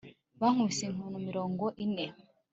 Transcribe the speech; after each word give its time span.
bankubise 0.39 0.83
inkoni 0.85 1.19
mirongo 1.29 1.65
ine 1.85 2.05